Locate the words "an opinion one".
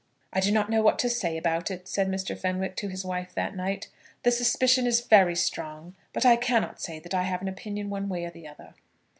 7.43-8.09